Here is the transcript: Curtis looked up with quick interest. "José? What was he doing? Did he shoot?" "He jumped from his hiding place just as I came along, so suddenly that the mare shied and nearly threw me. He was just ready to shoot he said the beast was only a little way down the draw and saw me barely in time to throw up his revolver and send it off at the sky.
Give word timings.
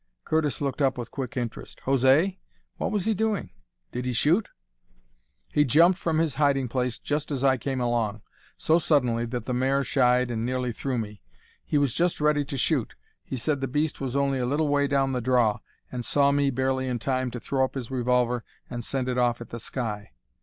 Curtis 0.25 0.61
looked 0.61 0.81
up 0.81 0.97
with 0.97 1.11
quick 1.11 1.37
interest. 1.37 1.79
"José? 1.85 2.37
What 2.77 2.91
was 2.91 3.05
he 3.05 3.13
doing? 3.13 3.51
Did 3.91 4.05
he 4.05 4.13
shoot?" 4.13 4.49
"He 5.53 5.63
jumped 5.63 5.99
from 5.99 6.17
his 6.17 6.33
hiding 6.41 6.69
place 6.69 6.97
just 6.97 7.29
as 7.29 7.43
I 7.43 7.57
came 7.57 7.79
along, 7.79 8.23
so 8.57 8.79
suddenly 8.79 9.25
that 9.25 9.45
the 9.45 9.53
mare 9.53 9.83
shied 9.83 10.31
and 10.31 10.43
nearly 10.43 10.71
threw 10.71 10.97
me. 10.97 11.21
He 11.63 11.77
was 11.77 11.93
just 11.93 12.19
ready 12.19 12.43
to 12.45 12.57
shoot 12.57 12.95
he 13.23 13.37
said 13.37 13.61
the 13.61 13.67
beast 13.67 14.01
was 14.01 14.15
only 14.15 14.39
a 14.39 14.45
little 14.47 14.69
way 14.69 14.87
down 14.87 15.11
the 15.11 15.21
draw 15.21 15.59
and 15.91 16.03
saw 16.03 16.31
me 16.31 16.49
barely 16.49 16.87
in 16.87 16.97
time 16.97 17.29
to 17.29 17.39
throw 17.39 17.63
up 17.63 17.75
his 17.75 17.91
revolver 17.91 18.43
and 18.71 18.83
send 18.83 19.07
it 19.07 19.19
off 19.19 19.39
at 19.39 19.49
the 19.49 19.59
sky. 19.59 20.13